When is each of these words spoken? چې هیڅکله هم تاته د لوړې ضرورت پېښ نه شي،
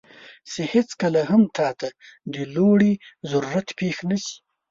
چې 0.51 0.61
هیڅکله 0.73 1.21
هم 1.31 1.41
تاته 1.57 1.89
د 2.33 2.35
لوړې 2.55 2.93
ضرورت 3.29 3.67
پېښ 3.79 3.97
نه 4.09 4.17
شي، 4.23 4.35